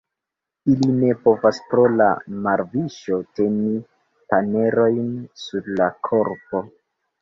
[0.75, 2.09] Ili ne povas pro la
[2.49, 3.77] marviŝo teni
[4.35, 5.09] panerojn
[5.47, 6.69] sur la korpo.